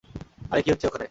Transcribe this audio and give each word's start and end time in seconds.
আরে, 0.51 0.61
কী 0.61 0.69
হচ্ছে 0.71 0.87
ওখানে? 0.87 0.99